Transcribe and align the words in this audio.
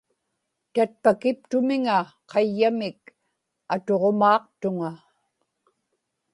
tatpakiptumiŋa 0.73 1.97
qayyamik 2.31 2.99
atuġumaaqtuŋa 3.73 4.91